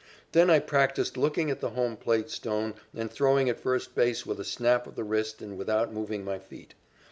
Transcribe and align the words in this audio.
Then 0.31 0.49
I 0.49 0.57
practised 0.57 1.15
looking 1.15 1.51
at 1.51 1.59
the 1.59 1.69
home 1.69 1.95
plate 1.95 2.31
stone 2.31 2.73
and 2.91 3.11
throwing 3.11 3.49
at 3.51 3.59
first 3.59 3.93
base 3.93 4.25
with 4.25 4.39
a 4.39 4.43
snap 4.43 4.87
of 4.87 4.95
the 4.95 5.03
wrist 5.03 5.43
and 5.43 5.59
without 5.59 5.93
moving 5.93 6.25
my 6.25 6.39
feet. 6.39 6.73